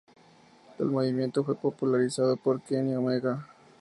[0.79, 3.47] El movimiento fue popularizado por Kenny Omega.